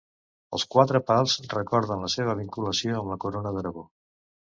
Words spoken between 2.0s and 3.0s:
la seva vinculació